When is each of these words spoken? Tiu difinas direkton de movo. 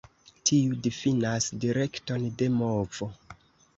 Tiu 0.49 0.77
difinas 0.87 1.49
direkton 1.65 2.27
de 2.41 2.49
movo. 2.59 3.11